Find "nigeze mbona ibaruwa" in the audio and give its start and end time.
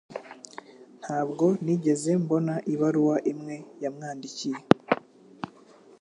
1.63-3.15